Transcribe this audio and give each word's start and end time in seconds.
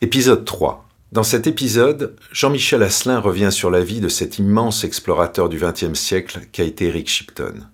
Épisode 0.00 0.44
3. 0.44 0.88
Dans 1.10 1.24
cet 1.24 1.48
épisode, 1.48 2.14
Jean-Michel 2.30 2.84
Asselin 2.84 3.18
revient 3.18 3.50
sur 3.50 3.68
la 3.68 3.82
vie 3.82 3.98
de 3.98 4.06
cet 4.06 4.38
immense 4.38 4.84
explorateur 4.84 5.48
du 5.48 5.58
XXe 5.58 5.98
siècle 5.98 6.42
qu'a 6.52 6.62
été 6.62 6.86
Eric 6.86 7.08
Shipton. 7.08 7.66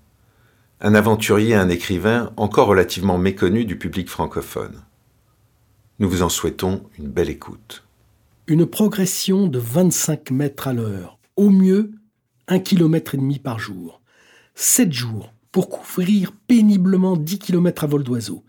Un 0.81 0.95
aventurier 0.95 1.51
et 1.51 1.55
un 1.55 1.69
écrivain 1.69 2.33
encore 2.39 2.69
relativement 2.69 3.19
méconnu 3.19 3.67
du 3.67 3.77
public 3.77 4.09
francophone. 4.09 4.85
Nous 5.99 6.09
vous 6.09 6.23
en 6.23 6.31
souhaitons 6.31 6.85
une 6.99 7.09
belle 7.09 7.29
écoute. 7.29 7.85
Une 8.47 8.65
progression 8.65 9.47
de 9.47 9.59
25 9.59 10.31
mètres 10.31 10.69
à 10.69 10.73
l'heure, 10.73 11.19
au 11.37 11.51
mieux 11.51 11.91
un 12.49 12.59
kilomètre 12.59 13.15
et 13.15 13.19
demi 13.19 13.39
par 13.39 13.59
jour. 13.59 14.01
Sept 14.55 14.95
jours 14.95 15.34
pour 15.55 15.69
couvrir 15.69 16.33
péniblement 16.49 17.17
10 17.17 17.39
km 17.39 17.85
à 17.85 17.87
vol 17.87 18.03
d'oiseau, 18.03 18.43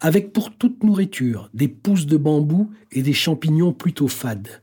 avec 0.00 0.32
pour 0.32 0.56
toute 0.56 0.84
nourriture 0.84 1.50
des 1.54 1.66
pousses 1.66 2.06
de 2.06 2.16
bambou 2.16 2.70
et 2.92 3.02
des 3.02 3.14
champignons 3.14 3.72
plutôt 3.72 4.06
fades. 4.06 4.62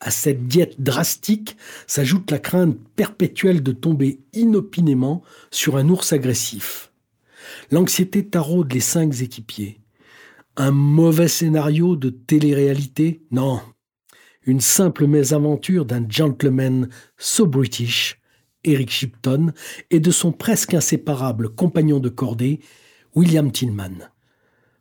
À 0.00 0.10
cette 0.10 0.48
diète 0.48 0.82
drastique 0.82 1.56
s'ajoute 1.86 2.30
la 2.30 2.40
crainte 2.40 2.76
perpétuelle 2.94 3.62
de 3.62 3.72
tomber 3.72 4.20
inopinément 4.34 5.22
sur 5.50 5.78
un 5.78 5.88
ours 5.88 6.12
agressif. 6.12 6.92
L'anxiété 7.70 8.26
taraude 8.26 8.70
les 8.74 8.80
cinq 8.80 9.22
équipiers. 9.22 9.80
Un 10.58 10.72
mauvais 10.72 11.28
scénario 11.28 11.96
de 11.96 12.10
télé-réalité? 12.10 13.22
Non. 13.30 13.62
Une 14.44 14.60
simple 14.60 15.06
mésaventure 15.06 15.86
d'un 15.86 16.04
gentleman 16.06 16.90
so 17.16 17.46
british 17.46 18.19
Eric 18.64 18.90
Shipton, 18.90 19.52
et 19.90 20.00
de 20.00 20.10
son 20.10 20.32
presque 20.32 20.74
inséparable 20.74 21.48
compagnon 21.48 21.98
de 21.98 22.08
cordée, 22.08 22.60
William 23.14 23.50
Tillman. 23.50 24.10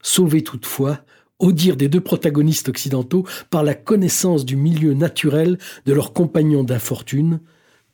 Sauvés 0.01 0.43
toutefois, 0.43 0.99
au 1.39 1.51
dire 1.51 1.77
des 1.77 1.87
deux 1.87 2.01
protagonistes 2.01 2.69
occidentaux, 2.69 3.25
par 3.49 3.63
la 3.63 3.73
connaissance 3.73 4.45
du 4.45 4.55
milieu 4.55 4.93
naturel 4.93 5.57
de 5.85 5.93
leurs 5.93 6.13
compagnons 6.13 6.63
d'infortune, 6.63 7.39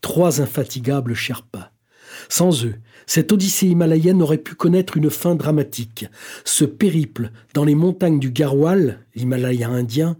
trois 0.01 0.41
infatigables 0.41 1.13
Sherpas. 1.13 1.71
Sans 2.29 2.65
eux, 2.65 2.75
cette 3.07 3.31
odyssée 3.31 3.67
himalayenne 3.67 4.21
aurait 4.21 4.37
pu 4.37 4.55
connaître 4.55 4.97
une 4.97 5.09
fin 5.09 5.35
dramatique. 5.35 6.05
Ce 6.43 6.65
périple 6.65 7.31
dans 7.53 7.63
les 7.63 7.75
montagnes 7.75 8.19
du 8.19 8.31
Garhwal, 8.31 8.99
l'Himalaya 9.15 9.69
indien, 9.69 10.17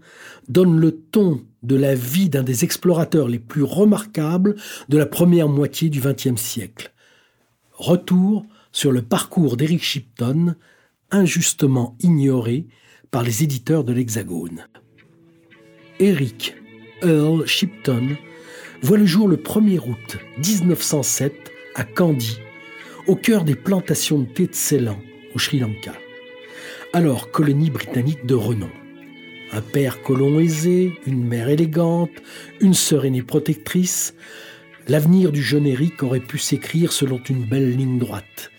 donne 0.48 0.78
le 0.78 0.92
ton 0.92 1.42
de 1.62 1.76
la 1.76 1.94
vie 1.94 2.28
d'un 2.28 2.42
des 2.42 2.64
explorateurs 2.64 3.28
les 3.28 3.38
plus 3.38 3.62
remarquables 3.62 4.56
de 4.88 4.98
la 4.98 5.06
première 5.06 5.48
moitié 5.48 5.90
du 5.90 6.00
XXe 6.00 6.40
siècle. 6.40 6.92
Retour 7.72 8.46
sur 8.72 8.92
le 8.92 9.02
parcours 9.02 9.56
d'Eric 9.56 9.82
Shipton, 9.82 10.54
injustement 11.10 11.96
ignoré 12.00 12.66
par 13.10 13.22
les 13.22 13.42
éditeurs 13.42 13.84
de 13.84 13.92
l'Hexagone. 13.92 14.66
Eric 15.98 16.54
Earl 17.02 17.46
Shipton 17.46 18.16
voit 18.82 18.98
le 18.98 19.06
jour 19.06 19.28
le 19.28 19.36
1er 19.36 19.78
août 19.78 20.18
1907 20.38 21.32
à 21.74 21.84
Kandy, 21.84 22.38
au 23.06 23.14
cœur 23.14 23.44
des 23.44 23.54
plantations 23.54 24.18
de 24.18 24.26
thé 24.26 24.46
de 24.46 24.54
Ceylan, 24.54 24.98
au 25.34 25.38
Sri 25.38 25.58
Lanka, 25.58 25.92
alors 26.92 27.30
colonie 27.30 27.70
britannique 27.70 28.26
de 28.26 28.34
renom. 28.34 28.70
Un 29.52 29.60
père 29.60 30.02
colon 30.02 30.40
aisé, 30.40 30.98
une 31.06 31.24
mère 31.24 31.48
élégante, 31.48 32.10
une 32.60 32.74
sœur 32.74 33.04
aînée 33.04 33.22
protectrice, 33.22 34.14
l'avenir 34.88 35.30
du 35.30 35.42
jeune 35.42 35.66
Eric 35.66 36.02
aurait 36.02 36.20
pu 36.20 36.38
s'écrire 36.38 36.92
selon 36.92 37.20
une 37.28 37.44
belle 37.44 37.76
ligne 37.76 37.98
droite. 37.98 38.50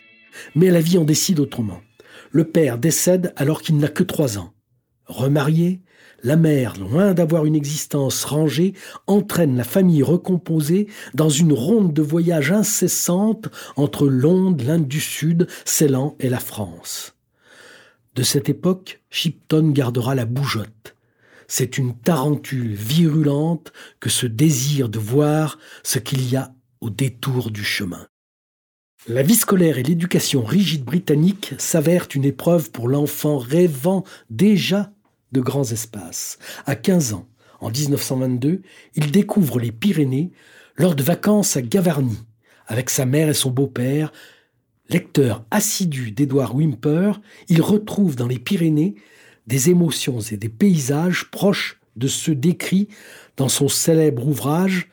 Mais 0.55 0.69
la 0.69 0.79
vie 0.79 0.97
en 0.97 1.03
décide 1.03 1.39
autrement. 1.39 1.81
Le 2.31 2.45
père 2.45 2.77
décède 2.77 3.33
alors 3.35 3.61
qu'il 3.61 3.77
n'a 3.77 3.89
que 3.89 4.03
trois 4.03 4.37
ans. 4.37 4.53
Remarié, 5.05 5.81
la 6.23 6.35
mère, 6.35 6.77
loin 6.77 7.13
d'avoir 7.13 7.45
une 7.45 7.55
existence 7.55 8.25
rangée, 8.25 8.73
entraîne 9.05 9.55
la 9.55 9.63
famille 9.63 10.03
recomposée 10.03 10.87
dans 11.13 11.29
une 11.29 11.53
ronde 11.53 11.93
de 11.93 12.01
voyage 12.01 12.51
incessante 12.51 13.49
entre 13.75 14.07
Londres, 14.07 14.63
l'Inde 14.65 14.87
du 14.87 14.99
Sud, 14.99 15.47
Ceylan 15.65 16.15
et 16.19 16.29
la 16.29 16.39
France. 16.39 17.15
De 18.15 18.23
cette 18.23 18.49
époque, 18.49 19.01
Shipton 19.11 19.69
gardera 19.69 20.15
la 20.15 20.25
bougeotte. 20.25 20.95
C'est 21.47 21.77
une 21.77 21.95
tarentule 21.95 22.73
virulente 22.73 23.71
que 23.99 24.09
ce 24.09 24.25
désir 24.25 24.89
de 24.89 24.99
voir 24.99 25.59
ce 25.83 25.99
qu'il 25.99 26.29
y 26.29 26.35
a 26.35 26.53
au 26.81 26.89
détour 26.89 27.51
du 27.51 27.63
chemin. 27.63 28.07
La 29.07 29.21
vie 29.21 29.35
scolaire 29.35 29.77
et 29.77 29.83
l'éducation 29.83 30.43
rigide 30.43 30.83
britannique 30.83 31.53
s'avèrent 31.57 32.07
une 32.13 32.25
épreuve 32.25 32.71
pour 32.71 32.89
l'enfant 32.89 33.37
rêvant 33.37 34.03
déjà 34.29 34.91
de 35.31 35.41
grands 35.41 35.71
espaces. 35.71 36.37
À 36.65 36.75
15 36.75 37.13
ans, 37.13 37.27
en 37.59 37.69
1922, 37.69 38.61
il 38.95 39.11
découvre 39.11 39.59
les 39.59 39.71
Pyrénées 39.71 40.31
lors 40.75 40.95
de 40.95 41.03
vacances 41.03 41.57
à 41.57 41.61
Gavarnie, 41.61 42.23
avec 42.67 42.89
sa 42.89 43.05
mère 43.05 43.29
et 43.29 43.33
son 43.33 43.49
beau-père, 43.49 44.11
Lecteur 44.89 45.43
assidu 45.51 46.11
d'Édouard 46.11 46.55
Wimper, 46.55 47.19
il 47.49 47.61
retrouve 47.61 48.15
dans 48.15 48.27
les 48.27 48.39
Pyrénées 48.39 48.95
des 49.45 49.69
émotions 49.69 50.19
et 50.19 50.37
des 50.37 50.49
paysages 50.49 51.29
proches 51.29 51.79
de 51.97 52.07
ceux 52.07 52.35
décrits 52.35 52.87
dans 53.35 53.49
son 53.49 53.67
célèbre 53.67 54.25
ouvrage 54.25 54.89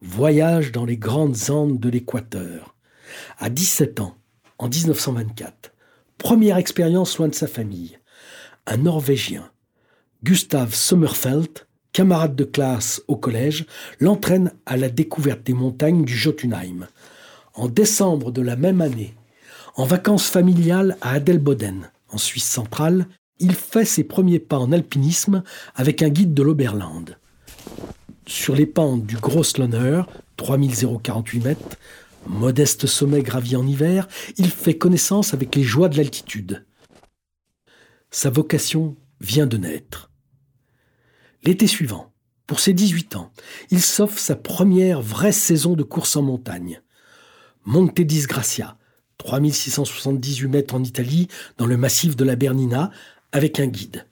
Voyage 0.00 0.70
dans 0.70 0.84
les 0.84 0.96
grandes 0.96 1.50
Andes 1.50 1.80
de 1.80 1.88
l'Équateur. 1.88 2.76
À 3.38 3.50
17 3.50 4.00
ans, 4.00 4.16
en 4.58 4.68
1924, 4.68 5.72
première 6.18 6.56
expérience 6.56 7.18
loin 7.18 7.26
de 7.26 7.34
sa 7.34 7.48
famille, 7.48 7.98
un 8.66 8.76
Norvégien, 8.76 9.50
Gustav 10.24 10.74
Sommerfeld, 10.74 11.66
camarade 11.92 12.34
de 12.34 12.42
classe 12.42 13.00
au 13.06 13.16
collège, 13.16 13.66
l'entraîne 14.00 14.52
à 14.66 14.76
la 14.76 14.88
découverte 14.88 15.44
des 15.44 15.52
montagnes 15.52 16.04
du 16.04 16.16
Jotunheim. 16.16 16.88
En 17.54 17.68
décembre 17.68 18.32
de 18.32 18.42
la 18.42 18.56
même 18.56 18.80
année, 18.80 19.14
en 19.76 19.84
vacances 19.84 20.28
familiales 20.28 20.96
à 21.02 21.12
Adelboden, 21.12 21.92
en 22.08 22.18
Suisse 22.18 22.48
centrale, 22.48 23.06
il 23.38 23.54
fait 23.54 23.84
ses 23.84 24.02
premiers 24.02 24.40
pas 24.40 24.58
en 24.58 24.72
alpinisme 24.72 25.44
avec 25.76 26.02
un 26.02 26.08
guide 26.08 26.34
de 26.34 26.42
l'Oberland. 26.42 27.16
Sur 28.26 28.56
les 28.56 28.66
pentes 28.66 29.06
du 29.06 29.16
Grosslöner, 29.18 30.02
3048 30.36 31.44
mètres, 31.44 31.76
modeste 32.26 32.86
sommet 32.86 33.22
gravi 33.22 33.54
en 33.54 33.64
hiver, 33.64 34.08
il 34.36 34.50
fait 34.50 34.76
connaissance 34.76 35.32
avec 35.32 35.54
les 35.54 35.62
joies 35.62 35.88
de 35.88 35.96
l'altitude. 35.96 36.66
Sa 38.10 38.30
vocation 38.30 38.96
vient 39.20 39.46
de 39.46 39.58
naître. 39.58 40.07
L'été 41.44 41.66
suivant, 41.66 42.12
pour 42.46 42.60
ses 42.60 42.72
18 42.72 43.16
ans, 43.16 43.30
il 43.70 43.82
s'offre 43.82 44.18
sa 44.18 44.36
première 44.36 45.02
vraie 45.02 45.32
saison 45.32 45.74
de 45.74 45.82
course 45.82 46.16
en 46.16 46.22
montagne. 46.22 46.80
Monte 47.64 48.00
Disgracia, 48.00 48.76
3678 49.18 50.48
mètres 50.48 50.74
en 50.74 50.82
Italie, 50.82 51.28
dans 51.58 51.66
le 51.66 51.76
massif 51.76 52.16
de 52.16 52.24
la 52.24 52.36
Bernina, 52.36 52.90
avec 53.32 53.60
un 53.60 53.66
guide. 53.66 54.06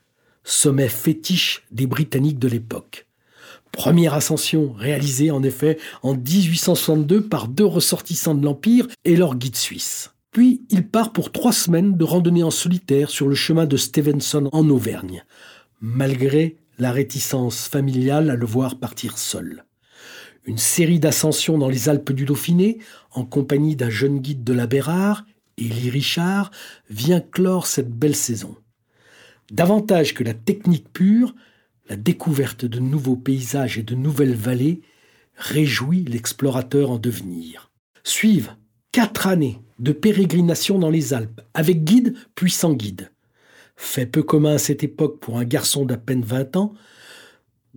Sommet 0.45 0.89
fétiche 0.89 1.65
des 1.71 1.87
Britanniques 1.87 2.39
de 2.39 2.49
l'époque. 2.49 3.07
Première 3.72 4.15
ascension 4.15 4.72
réalisée 4.72 5.31
en 5.31 5.43
effet 5.43 5.79
en 6.03 6.15
1862 6.15 7.29
par 7.29 7.49
deux 7.49 7.65
ressortissants 7.65 8.34
de 8.34 8.45
l'Empire 8.45 8.87
et 9.05 9.17
leur 9.17 9.37
guide 9.37 9.57
suisse. 9.57 10.13
Puis 10.31 10.63
il 10.71 10.87
part 10.87 11.13
pour 11.13 11.33
trois 11.33 11.53
semaines 11.53 11.97
de 11.97 12.05
randonnée 12.05 12.43
en 12.43 12.51
solitaire 12.51 13.11
sur 13.11 13.29
le 13.29 13.34
chemin 13.34 13.67
de 13.67 13.77
Stevenson 13.77 14.49
en 14.53 14.69
Auvergne, 14.69 15.25
malgré 15.81 16.57
la 16.78 16.93
réticence 16.93 17.69
familiale 17.69 18.31
à 18.31 18.37
le 18.37 18.47
voir 18.47 18.78
partir 18.78 19.19
seul 19.19 19.67
une 20.47 20.59
série 20.59 21.01
d'ascensions 21.01 21.59
dans 21.59 21.69
les 21.69 21.89
Alpes 21.89 22.13
du 22.13 22.25
Dauphiné, 22.25 22.78
en 23.13 23.25
compagnie 23.25 23.77
d'un 23.77 23.91
jeune 23.91 24.21
guide 24.21 24.45
de 24.45 24.53
la 24.53 24.67
Bérard, 24.67 25.27
Élie 25.59 25.91
Richard, 25.91 26.51
vient 26.89 27.21
clore 27.21 27.67
cette 27.67 27.91
belle 27.91 28.15
saison. 28.15 28.57
Davantage 29.51 30.15
que 30.15 30.25
la 30.25 30.34
technique 30.34 30.93
pure, 30.93 31.34
la 31.89 31.97
découverte 31.97 32.65
de 32.65 32.79
nouveaux 32.79 33.17
paysages 33.17 33.79
et 33.79 33.83
de 33.83 33.95
nouvelles 33.95 34.34
vallées 34.34 34.83
réjouit 35.37 36.05
l'explorateur 36.05 36.91
en 36.91 36.99
devenir. 36.99 37.71
Suivent 38.05 38.55
quatre 38.93 39.27
années 39.27 39.61
de 39.79 39.93
pérégrination 39.93 40.79
dans 40.79 40.91
les 40.91 41.13
Alpes, 41.13 41.41
avec 41.55 41.84
guide 41.84 42.15
puis 42.34 42.51
sans 42.51 42.72
guide. 42.72 43.11
Fait 43.77 44.07
peu 44.07 44.23
commun 44.23 44.55
à 44.55 44.59
cette 44.59 44.83
époque 44.83 45.21
pour 45.21 45.39
un 45.39 45.45
garçon 45.45 45.84
d'à 45.84 45.97
peine 45.97 46.23
20 46.23 46.57
ans, 46.57 46.75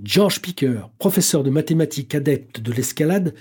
George 0.01 0.41
Picker, 0.41 0.89
professeur 0.97 1.43
de 1.43 1.49
mathématiques 1.49 2.15
adepte 2.15 2.61
de 2.61 2.71
l'escalade, 2.71 3.35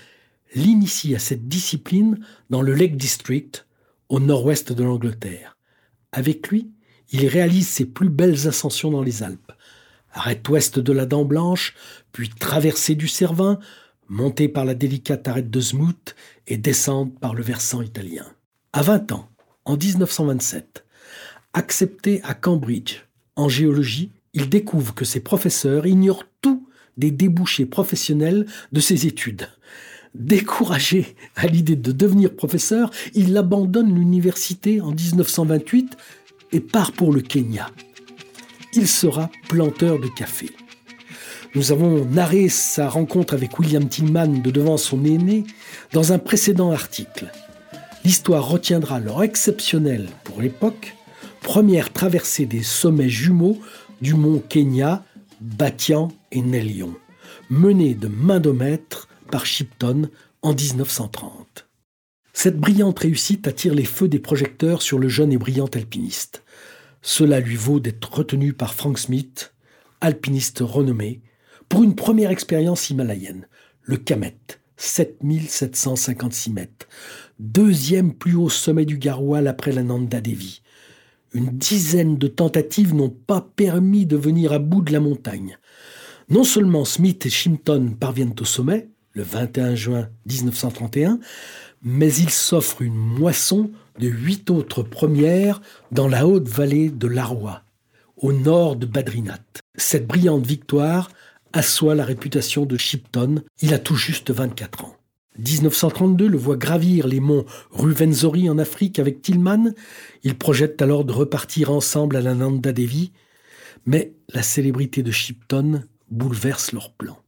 l'initie 0.55 1.15
à 1.15 1.21
cette 1.21 1.47
discipline 1.47 2.19
dans 2.51 2.63
le 2.63 2.75
Lake 2.75 2.97
District, 2.97 3.67
au 4.09 4.19
nord-ouest 4.19 4.73
de 4.73 4.83
l'Angleterre. 4.83 5.57
Avec 6.11 6.49
lui, 6.49 6.71
il 7.11 7.27
réalise 7.27 7.69
ses 7.69 7.85
plus 7.85 8.09
belles 8.09 8.49
ascensions 8.49 8.91
dans 8.91 9.03
les 9.03 9.23
Alpes. 9.23 9.53
Arrête 10.13 10.49
ouest 10.49 10.79
de 10.79 10.93
la 10.93 11.07
Dent 11.07 11.25
Blanche, 11.25 11.75
puis 12.13 12.29
traversée 12.29 12.97
du 12.97 13.07
Cervin, 13.07 13.61
montée 14.09 14.49
par 14.49 14.65
la 14.65 14.75
délicate 14.75 15.29
arête 15.29 15.51
de 15.51 15.61
Zmout 15.61 16.17
et 16.47 16.57
descente 16.57 17.19
par 17.21 17.35
le 17.35 17.43
versant 17.43 17.83
italien. 17.83 18.27
À 18.73 18.83
20 18.83 19.13
ans, 19.13 19.29
en 19.65 19.77
1927, 19.77 20.85
accepté 21.53 22.21
à 22.23 22.35
Cambridge 22.35 23.03
en 23.39 23.49
géologie, 23.49 24.11
il 24.35 24.49
découvre 24.49 24.95
que 24.95 25.05
ses 25.05 25.21
professeurs 25.21 25.87
ignorent 25.87 26.25
tout 26.43 26.67
des 26.97 27.13
débouchés 27.13 27.67
professionnels 27.67 28.47
de 28.73 28.81
ses 28.81 29.07
études. 29.07 29.49
Découragé 30.15 31.15
à 31.37 31.47
l'idée 31.47 31.77
de 31.77 31.93
devenir 31.93 32.35
professeur, 32.35 32.91
il 33.15 33.37
abandonne 33.37 33.95
l'université 33.95 34.81
en 34.81 34.91
1928 34.91 35.97
et 36.53 36.61
part 36.61 36.93
pour 36.93 37.13
le 37.13 37.21
Kenya. 37.21 37.71
Il 38.75 38.89
sera 38.89 39.31
planteur 39.49 40.01
de 40.01 40.09
café. 40.09 40.51
Nous 41.55 41.73
avons 41.73 42.05
narré 42.05 42.49
sa 42.49 42.89
rencontre 42.89 43.35
avec 43.35 43.59
William 43.59 43.89
Tillman 43.89 44.43
de 44.43 44.51
devant 44.51 44.77
son 44.77 45.05
aîné 45.05 45.45
dans 45.93 46.13
un 46.13 46.19
précédent 46.19 46.73
article. 46.73 47.31
L'histoire 48.05 48.49
retiendra 48.49 48.99
leur 49.01 49.23
exceptionnelle, 49.23 50.09
pour 50.25 50.43
l'époque, 50.43 50.98
première 51.43 51.93
traversée 51.93 52.47
des 52.47 52.63
sommets 52.63 53.09
jumeaux 53.09 53.59
du 54.01 54.15
mont 54.15 54.43
Kenya, 54.49 55.05
Batian 55.41 56.09
et 56.31 56.43
Nelion, 56.43 56.95
menée 57.51 57.95
de 57.95 58.09
main 58.09 58.41
de 58.41 58.51
maître 58.51 59.09
par 59.31 59.47
Shipton 59.47 60.09
en 60.43 60.55
1930. 60.55 61.67
Cette 62.33 62.59
brillante 62.59 63.01
réussite 63.01 63.49
attire 63.49 63.75
les 63.75 63.85
feux 63.85 64.09
des 64.09 64.21
projecteurs 64.21 64.83
sur 64.83 64.99
le 64.99 65.09
jeune 65.09 65.33
et 65.33 65.39
brillant 65.39 65.69
alpiniste. 65.75 66.45
Cela 67.03 67.41
lui 67.41 67.57
vaut 67.57 67.81
d'être 67.81 68.13
retenu 68.13 68.53
par 68.53 68.75
Frank 68.75 68.99
Smith, 68.99 69.55
alpiniste 70.01 70.61
renommé, 70.61 71.21
pour 71.69 71.83
une 71.83 71.95
première 71.95 72.31
expérience 72.31 72.91
himalayenne, 72.91 73.49
le 73.83 73.97
Kamet, 73.97 74.37
7756 74.77 76.51
mètres, 76.51 76.89
deuxième 77.39 78.15
plus 78.15 78.37
haut 78.37 78.49
sommet 78.49 78.85
du 78.85 78.99
Garhwal 78.99 79.49
après 79.49 79.73
la 79.73 79.83
Nanda 79.83 80.21
Devi. 80.21 80.63
Une 81.33 81.51
dizaine 81.51 82.17
de 82.17 82.27
tentatives 82.27 82.95
n'ont 82.95 83.11
pas 83.11 83.47
permis 83.55 84.07
de 84.07 84.17
venir 84.17 84.53
à 84.53 84.59
bout 84.59 84.83
de 84.83 84.93
la 84.93 85.01
montagne. 85.01 85.59
Non 86.31 86.45
seulement 86.45 86.85
Smith 86.85 87.25
et 87.27 87.31
Shimpton 87.31 87.95
parviennent 87.99 88.35
au 88.41 88.45
sommet, 88.45 88.89
le 89.13 89.23
21 89.23 89.75
juin 89.75 90.09
1931, 90.27 91.19
mais 91.83 92.13
ils 92.15 92.31
s'offrent 92.31 92.83
une 92.83 92.95
moisson 92.95 93.71
de 93.99 94.09
huit 94.09 94.51
autres 94.51 94.83
premières 94.83 95.61
dans 95.93 96.09
la 96.09 96.27
haute 96.27 96.49
vallée 96.49 96.91
de 96.91 97.07
l'Arwa, 97.07 97.63
au 98.17 98.33
nord 98.33 98.77
de 98.77 98.87
Badrinath. 98.87 99.61
Cette 99.77 100.07
brillante 100.07 100.47
victoire 100.47 101.11
assoit 101.53 101.95
la 101.95 102.05
réputation 102.05 102.67
de 102.67 102.77
Shipton, 102.77 103.43
il 103.63 103.75
a 103.75 103.79
tout 103.79 103.97
juste 103.97 104.31
24 104.31 104.85
ans. 104.85 104.98
1932 105.39 106.27
le 106.27 106.37
voit 106.37 106.57
gravir 106.57 107.07
les 107.07 107.21
monts 107.21 107.45
Ruvenzori 107.71 108.51
en 108.51 108.59
Afrique 108.59 108.99
avec 108.99 109.23
Tillman. 109.23 109.73
Ils 110.25 110.37
projettent 110.37 110.83
alors 110.83 111.05
de 111.05 111.13
repartir 111.13 111.71
ensemble 111.71 112.17
à 112.17 112.21
la 112.21 112.35
Nanda 112.35 112.73
Devi, 112.73 113.13
mais 113.87 114.15
la 114.35 114.43
célébrité 114.43 115.03
de 115.03 115.13
Shipton 115.13 115.85
bouleverse 116.11 116.73
leurs 116.73 116.93
plans. 116.93 117.21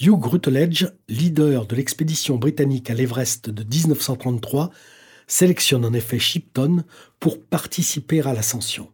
Hugh 0.00 0.24
Rutledge, 0.24 0.86
leader 1.08 1.66
de 1.66 1.76
l'expédition 1.76 2.36
britannique 2.36 2.90
à 2.90 2.94
l'Everest 2.94 3.48
de 3.48 3.62
1933, 3.62 4.70
sélectionne 5.26 5.84
en 5.84 5.92
effet 5.92 6.18
Shipton 6.18 6.84
pour 7.20 7.40
participer 7.40 8.20
à 8.20 8.34
l'ascension. 8.34 8.90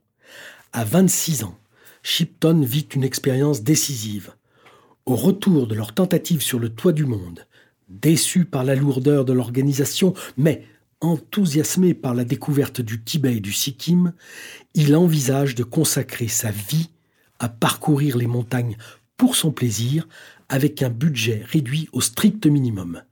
À 0.73 0.85
26 0.85 1.44
ans, 1.44 1.59
Shipton 2.03 2.61
vit 2.61 2.87
une 2.94 3.03
expérience 3.03 3.62
décisive. 3.62 4.35
Au 5.06 5.17
retour 5.17 5.67
de 5.67 5.75
leur 5.75 5.94
tentative 5.94 6.43
sur 6.43 6.59
le 6.59 6.69
toit 6.69 6.93
du 6.93 7.06
monde, 7.06 7.47
déçu 7.90 8.44
par 8.44 8.64
la 8.64 8.75
lourdeur 8.75 9.25
de 9.25 9.32
l'organisation, 9.32 10.14
mais 10.37 10.64
enthousiasmé 11.00 11.94
par 11.94 12.14
la 12.14 12.25
découverte 12.25 12.81
du 12.81 13.02
Tibet 13.02 13.37
et 13.37 13.40
du 13.40 13.52
Sikkim, 13.52 14.12
il 14.75 14.94
envisage 14.96 15.54
de 15.54 15.64
consacrer 15.64 16.28
sa 16.28 16.50
vie 16.50 16.90
à 17.38 17.48
parcourir 17.48 18.16
les 18.16 18.26
montagnes 18.26 18.76
pour 19.16 19.34
son 19.37 19.50
plaisir 19.50 20.06
avec 20.48 20.82
un 20.82 20.90
budget 20.90 21.42
réduit 21.46 21.88
au 21.92 22.00
strict 22.00 22.46
minimum. 22.46 23.02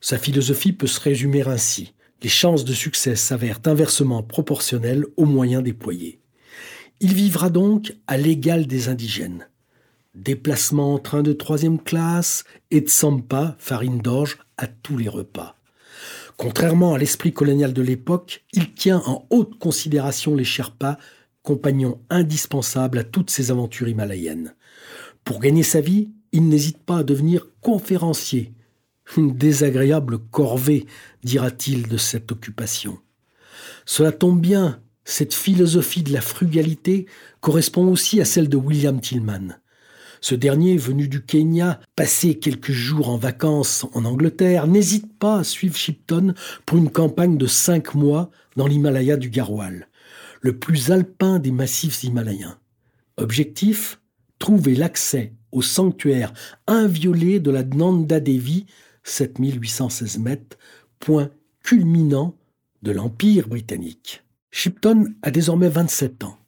Sa 0.00 0.18
philosophie 0.18 0.72
peut 0.72 0.86
se 0.86 1.00
résumer 1.00 1.46
ainsi. 1.46 1.92
Les 2.22 2.28
chances 2.28 2.64
de 2.64 2.72
succès 2.72 3.16
s'avèrent 3.16 3.60
inversement 3.64 4.22
proportionnelles 4.22 5.04
aux 5.16 5.26
moyens 5.26 5.62
déployés. 5.62 6.20
Il 7.00 7.14
vivra 7.14 7.50
donc 7.50 7.94
à 8.06 8.16
l'égal 8.16 8.66
des 8.66 8.88
indigènes. 8.88 9.48
Déplacement 10.14 10.94
en 10.94 10.98
train 10.98 11.22
de 11.22 11.32
troisième 11.32 11.80
classe 11.80 12.44
et 12.70 12.80
de 12.80 12.88
sampa, 12.88 13.56
farine 13.58 14.00
d'orge, 14.00 14.38
à 14.56 14.66
tous 14.66 14.96
les 14.96 15.08
repas. 15.08 15.56
Contrairement 16.36 16.94
à 16.94 16.98
l'esprit 16.98 17.32
colonial 17.32 17.72
de 17.72 17.82
l'époque, 17.82 18.44
il 18.52 18.72
tient 18.72 19.02
en 19.06 19.26
haute 19.30 19.58
considération 19.58 20.34
les 20.34 20.44
Sherpas, 20.44 20.98
compagnons 21.42 22.00
indispensables 22.10 22.98
à 22.98 23.04
toutes 23.04 23.30
ces 23.30 23.50
aventures 23.50 23.88
himalayennes. 23.88 24.54
Pour 25.22 25.38
gagner 25.38 25.62
sa 25.62 25.80
vie, 25.80 26.10
il 26.32 26.48
n'hésite 26.48 26.78
pas 26.78 26.98
à 26.98 27.02
devenir 27.04 27.46
conférencier. 27.60 28.52
Une 29.16 29.36
désagréable 29.36 30.18
corvée, 30.18 30.86
dira-t-il 31.22 31.88
de 31.88 31.96
cette 31.96 32.32
occupation. 32.32 32.98
Cela 33.84 34.10
tombe 34.10 34.40
bien, 34.40 34.80
cette 35.04 35.34
philosophie 35.34 36.02
de 36.02 36.12
la 36.12 36.20
frugalité 36.20 37.06
correspond 37.40 37.88
aussi 37.88 38.20
à 38.20 38.24
celle 38.24 38.48
de 38.48 38.56
William 38.56 39.00
Tillman. 39.00 39.60
Ce 40.20 40.34
dernier, 40.34 40.76
venu 40.76 41.08
du 41.08 41.22
Kenya, 41.24 41.80
passer 41.96 42.38
quelques 42.38 42.72
jours 42.72 43.08
en 43.08 43.16
vacances 43.16 43.86
en 43.94 44.04
Angleterre, 44.04 44.66
n'hésite 44.66 45.18
pas 45.18 45.38
à 45.38 45.44
suivre 45.44 45.76
Shipton 45.76 46.34
pour 46.66 46.76
une 46.76 46.90
campagne 46.90 47.38
de 47.38 47.46
cinq 47.46 47.94
mois 47.94 48.30
dans 48.56 48.66
l'Himalaya 48.66 49.16
du 49.16 49.30
Garhwal, 49.30 49.88
le 50.42 50.58
plus 50.58 50.90
alpin 50.90 51.38
des 51.38 51.52
massifs 51.52 52.04
himalayens. 52.04 52.58
Objectif? 53.16 53.98
Trouver 54.38 54.74
l'accès 54.74 55.34
au 55.52 55.60
sanctuaire 55.62 56.32
inviolé 56.66 57.40
de 57.40 57.50
la 57.50 57.62
Nanda 57.62 58.20
Devi, 58.20 58.66
7816 59.04 60.18
mètres, 60.18 60.56
point 60.98 61.30
culminant 61.62 62.36
de 62.82 62.92
l'Empire 62.92 63.48
britannique. 63.48 64.22
Shipton 64.50 65.14
a 65.22 65.30
désormais 65.30 65.68
27 65.68 66.24
ans. 66.24 66.39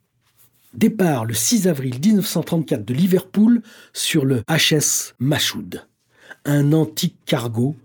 Départ 0.74 1.26
le 1.26 1.34
6 1.34 1.68
avril 1.68 1.96
1934 2.02 2.82
de 2.82 2.94
Liverpool 2.94 3.60
sur 3.92 4.24
le 4.24 4.42
HS 4.48 5.12
Mashoud, 5.18 5.86
un 6.46 6.72
antique 6.72 7.18
cargo 7.26 7.76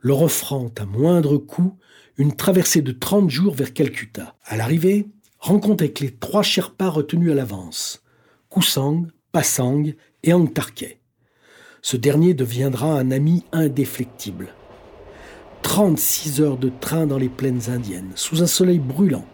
leur 0.00 0.22
offrant 0.22 0.68
à 0.76 0.84
moindre 0.84 1.36
coût 1.38 1.78
une 2.18 2.34
traversée 2.34 2.82
de 2.82 2.90
30 2.90 3.30
jours 3.30 3.54
vers 3.54 3.72
Calcutta. 3.72 4.34
À 4.44 4.56
l'arrivée, 4.56 5.06
rencontre 5.38 5.84
avec 5.84 6.00
les 6.00 6.10
trois 6.10 6.42
Sherpas 6.42 6.88
retenus 6.88 7.30
à 7.30 7.34
l'avance, 7.36 8.02
Kusang, 8.50 9.06
Pasang 9.30 9.94
et 10.24 10.32
Angtarke. 10.32 10.98
Ce 11.80 11.96
dernier 11.96 12.34
deviendra 12.34 12.98
un 12.98 13.12
ami 13.12 13.44
indéflectible. 13.52 14.48
36 15.62 16.40
heures 16.40 16.58
de 16.58 16.72
train 16.80 17.06
dans 17.06 17.18
les 17.18 17.28
plaines 17.28 17.70
indiennes, 17.70 18.10
sous 18.16 18.42
un 18.42 18.48
soleil 18.48 18.80
brûlant. 18.80 19.26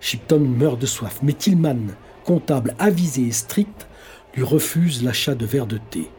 Shipton 0.00 0.40
meurt 0.40 0.80
de 0.80 0.86
soif, 0.86 1.20
mais 1.22 1.34
Tillman, 1.34 1.88
comptable 2.26 2.74
avisé 2.78 3.28
et 3.28 3.32
strict, 3.32 3.86
lui 4.34 4.42
refuse 4.42 5.02
l'achat 5.02 5.34
de 5.34 5.46
verres 5.46 5.66
de 5.66 5.78
thé. 5.78 6.10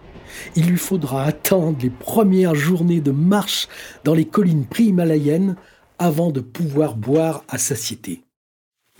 Il 0.56 0.68
lui 0.68 0.78
faudra 0.78 1.24
attendre 1.24 1.78
les 1.82 1.90
premières 1.90 2.56
journées 2.56 3.02
de 3.02 3.12
marche 3.12 3.68
dans 4.04 4.14
les 4.14 4.26
collines 4.26 4.66
pré-himalayennes 4.66 5.56
avant 6.00 6.32
de 6.32 6.40
pouvoir 6.40 6.96
boire 6.96 7.44
à 7.48 7.58
satiété. 7.58 8.24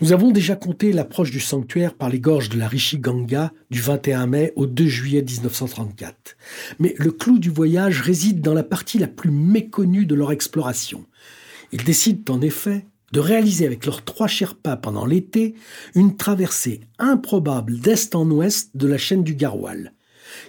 Nous 0.00 0.12
avons 0.12 0.30
déjà 0.30 0.54
compté 0.54 0.92
l'approche 0.92 1.32
du 1.32 1.40
sanctuaire 1.40 1.94
par 1.94 2.08
les 2.08 2.20
gorges 2.20 2.50
de 2.50 2.58
la 2.58 2.68
Rishi 2.68 2.98
Ganga 2.98 3.52
du 3.70 3.80
21 3.80 4.26
mai 4.26 4.52
au 4.54 4.66
2 4.66 4.86
juillet 4.86 5.22
1934. 5.22 6.36
Mais 6.78 6.94
le 6.98 7.10
clou 7.10 7.40
du 7.40 7.50
voyage 7.50 8.00
réside 8.00 8.40
dans 8.40 8.54
la 8.54 8.62
partie 8.62 8.98
la 8.98 9.08
plus 9.08 9.32
méconnue 9.32 10.06
de 10.06 10.14
leur 10.14 10.30
exploration. 10.30 11.04
Ils 11.72 11.82
décident 11.82 12.32
en 12.32 12.40
effet 12.40 12.86
de 13.12 13.20
réaliser 13.20 13.66
avec 13.66 13.86
leurs 13.86 14.04
trois 14.04 14.26
Sherpas 14.26 14.76
pendant 14.76 15.06
l'été 15.06 15.54
une 15.94 16.16
traversée 16.16 16.80
improbable 16.98 17.78
d'est 17.78 18.14
en 18.14 18.28
ouest 18.30 18.76
de 18.76 18.86
la 18.86 18.98
chaîne 18.98 19.24
du 19.24 19.34
Garhwal. 19.34 19.92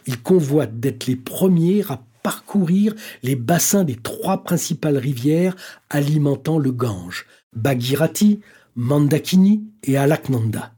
Ils 0.08 0.22
convoitent 0.22 0.80
d'être 0.80 1.08
les 1.08 1.16
premiers 1.16 1.84
à 1.90 2.04
parcourir 2.22 2.94
les 3.24 3.36
bassins 3.36 3.84
des 3.84 3.96
trois 3.96 4.44
principales 4.44 4.98
rivières 4.98 5.56
alimentant 5.90 6.60
le 6.60 6.72
Gange, 6.72 7.26
Bhagirati, 7.54 8.42
Mandakini 8.76 9.64
et 9.84 9.98
Alaknanda. 9.98 10.74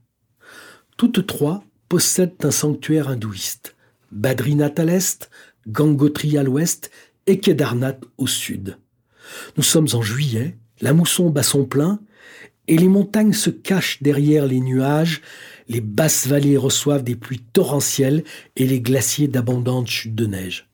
Toutes 0.97 1.25
trois 1.25 1.63
possèdent 1.89 2.35
un 2.43 2.51
sanctuaire 2.51 3.09
hindouiste, 3.09 3.75
Badrinath 4.11 4.79
à 4.79 4.85
l'est, 4.85 5.29
Gangotri 5.67 6.38
à 6.38 6.43
l'ouest 6.43 6.91
et 7.27 7.39
Kedarnath 7.39 8.03
au 8.17 8.27
sud. 8.27 8.77
Nous 9.57 9.63
sommes 9.63 9.88
en 9.93 10.01
juillet, 10.01 10.57
la 10.81 10.93
mousson 10.93 11.29
bat 11.29 11.43
son 11.43 11.65
plein, 11.65 12.00
et 12.67 12.77
les 12.77 12.88
montagnes 12.88 13.33
se 13.33 13.50
cachent 13.50 14.01
derrière 14.01 14.45
les 14.45 14.59
nuages, 14.59 15.21
les 15.67 15.81
basses 15.81 16.27
vallées 16.27 16.57
reçoivent 16.57 17.03
des 17.03 17.15
pluies 17.15 17.43
torrentielles 17.53 18.23
et 18.55 18.65
les 18.65 18.81
glaciers 18.81 19.27
d'abondantes 19.27 19.88
chutes 19.88 20.15
de 20.15 20.25
neige. 20.25 20.69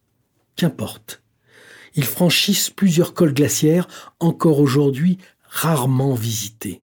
Qu'importe. 0.55 1.21
Ils 1.95 2.05
franchissent 2.05 2.69
plusieurs 2.69 3.13
cols 3.13 3.33
glaciaires, 3.33 3.87
encore 4.19 4.59
aujourd'hui 4.59 5.17
rarement 5.43 6.13
visités. 6.13 6.81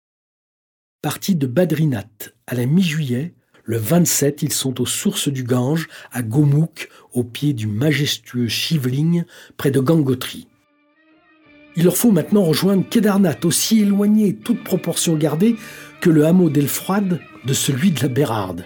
Partis 1.03 1.37
de 1.37 1.47
Badrinath 1.47 2.35
à 2.47 2.55
la 2.55 2.67
mi-juillet, 2.67 3.35
le 3.63 3.79
27, 3.79 4.43
ils 4.43 4.53
sont 4.53 4.81
aux 4.81 4.87
sources 4.87 5.29
du 5.29 5.45
Gange, 5.45 5.89
à 6.13 6.23
Gomukh, 6.23 6.89
au 7.13 7.25
pied 7.25 7.53
du 7.53 7.67
majestueux 7.67 8.49
Shivling, 8.49 9.25
près 9.57 9.71
de 9.71 9.81
Gangotri. 9.81 10.49
Il 11.77 11.85
leur 11.85 11.97
faut 11.97 12.13
maintenant 12.13 12.45
rejoindre 12.45 12.89
Kedarnath, 12.89 13.45
aussi 13.45 13.81
éloigné, 13.81 14.35
toute 14.35 14.63
proportion 14.63 15.17
gardée, 15.17 15.57
que 16.01 16.11
le 16.11 16.25
hameau 16.25 16.51
d'Elfroide 16.51 17.21
de 17.45 17.53
celui 17.53 17.91
de 17.91 18.01
la 18.01 18.09
Bérarde. 18.09 18.65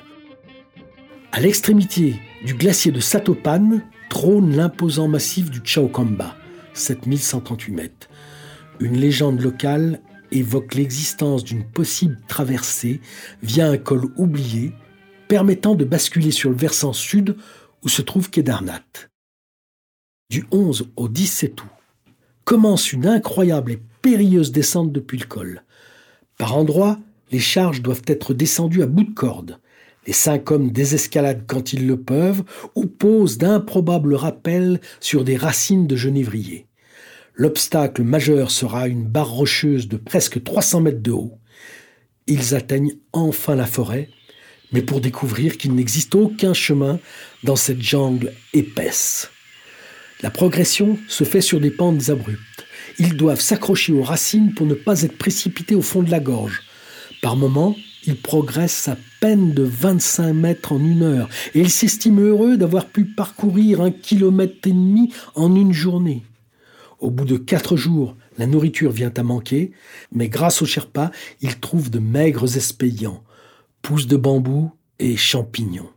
À 1.32 1.40
l'extrémité 1.40 2.20
du 2.44 2.54
glacier 2.54 2.92
de 2.92 3.00
Satopan 3.00 3.80
trône 4.10 4.54
l'imposant 4.54 5.08
massif 5.08 5.50
du 5.50 5.60
Chaokamba, 5.64 6.36
7138 6.74 7.72
mètres. 7.72 8.08
Une 8.80 8.96
légende 8.96 9.40
locale 9.40 10.00
évoque 10.30 10.74
l'existence 10.74 11.44
d'une 11.44 11.64
possible 11.64 12.18
traversée 12.28 13.00
via 13.42 13.68
un 13.68 13.78
col 13.78 14.06
oublié, 14.16 14.72
permettant 15.28 15.74
de 15.74 15.84
basculer 15.84 16.30
sur 16.30 16.50
le 16.50 16.56
versant 16.56 16.92
sud 16.92 17.36
où 17.82 17.88
se 17.88 18.02
trouve 18.02 18.30
Kedarnath. 18.30 19.10
Du 20.30 20.44
11 20.50 20.90
au 20.96 21.08
17 21.08 21.62
août, 21.62 21.68
commence 22.48 22.94
une 22.94 23.06
incroyable 23.06 23.72
et 23.72 23.82
périlleuse 24.00 24.52
descente 24.52 24.90
depuis 24.90 25.18
le 25.18 25.26
col. 25.26 25.64
Par 26.38 26.56
endroits, 26.56 26.98
les 27.30 27.40
charges 27.40 27.82
doivent 27.82 28.04
être 28.06 28.32
descendues 28.32 28.82
à 28.82 28.86
bout 28.86 29.04
de 29.04 29.12
corde. 29.12 29.58
Les 30.06 30.14
cinq 30.14 30.50
hommes 30.50 30.70
désescaladent 30.70 31.44
quand 31.46 31.74
ils 31.74 31.86
le 31.86 32.00
peuvent 32.00 32.42
ou 32.74 32.86
posent 32.86 33.36
d'improbables 33.36 34.14
rappels 34.14 34.80
sur 34.98 35.24
des 35.24 35.36
racines 35.36 35.86
de 35.86 35.94
genévrier. 35.94 36.64
L'obstacle 37.34 38.02
majeur 38.02 38.50
sera 38.50 38.88
une 38.88 39.04
barre 39.04 39.28
rocheuse 39.28 39.86
de 39.86 39.98
presque 39.98 40.42
300 40.42 40.80
mètres 40.80 41.02
de 41.02 41.12
haut. 41.12 41.36
Ils 42.28 42.54
atteignent 42.54 42.94
enfin 43.12 43.56
la 43.56 43.66
forêt, 43.66 44.08
mais 44.72 44.80
pour 44.80 45.02
découvrir 45.02 45.58
qu'il 45.58 45.74
n'existe 45.74 46.14
aucun 46.14 46.54
chemin 46.54 46.98
dans 47.44 47.56
cette 47.56 47.82
jungle 47.82 48.32
épaisse. 48.54 49.30
La 50.20 50.30
progression 50.30 50.98
se 51.06 51.24
fait 51.24 51.40
sur 51.40 51.60
des 51.60 51.70
pentes 51.70 52.08
abruptes. 52.08 52.66
Ils 52.98 53.16
doivent 53.16 53.40
s'accrocher 53.40 53.92
aux 53.92 54.02
racines 54.02 54.52
pour 54.52 54.66
ne 54.66 54.74
pas 54.74 55.02
être 55.02 55.16
précipités 55.16 55.76
au 55.76 55.82
fond 55.82 56.02
de 56.02 56.10
la 56.10 56.18
gorge. 56.18 56.62
Par 57.22 57.36
moments, 57.36 57.76
ils 58.04 58.20
progressent 58.20 58.88
à 58.88 58.96
peine 59.20 59.54
de 59.54 59.62
25 59.62 60.32
mètres 60.32 60.72
en 60.72 60.80
une 60.80 61.02
heure 61.02 61.28
et 61.54 61.60
ils 61.60 61.70
s'estiment 61.70 62.20
heureux 62.20 62.56
d'avoir 62.56 62.86
pu 62.86 63.04
parcourir 63.04 63.80
un 63.80 63.92
kilomètre 63.92 64.66
et 64.66 64.72
demi 64.72 65.12
en 65.36 65.54
une 65.54 65.72
journée. 65.72 66.24
Au 66.98 67.10
bout 67.10 67.24
de 67.24 67.36
quatre 67.36 67.76
jours, 67.76 68.16
la 68.38 68.46
nourriture 68.46 68.90
vient 68.90 69.12
à 69.16 69.22
manquer, 69.22 69.70
mais 70.10 70.28
grâce 70.28 70.62
aux 70.62 70.66
Sherpas, 70.66 71.12
ils 71.40 71.60
trouvent 71.60 71.90
de 71.90 72.00
maigres 72.00 72.56
espayants, 72.56 73.22
pousses 73.82 74.08
de 74.08 74.16
bambou 74.16 74.72
et 74.98 75.16
champignons. 75.16 75.90